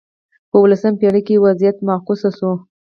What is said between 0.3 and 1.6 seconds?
په اولسمه پېړۍ کې